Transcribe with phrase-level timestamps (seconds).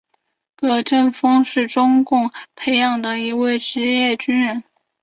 [0.55, 4.63] 葛振峰是中共培养的一位职业军人。